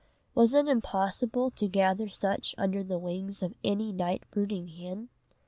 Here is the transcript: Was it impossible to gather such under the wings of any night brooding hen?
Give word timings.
Was 0.33 0.55
it 0.55 0.67
impossible 0.67 1.51
to 1.51 1.67
gather 1.67 2.09
such 2.09 2.55
under 2.57 2.83
the 2.83 2.97
wings 2.97 3.43
of 3.43 3.53
any 3.63 3.91
night 3.91 4.23
brooding 4.31 4.67
hen? 4.67 5.09